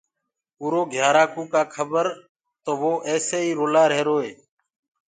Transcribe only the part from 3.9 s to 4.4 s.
رهيرو هي۔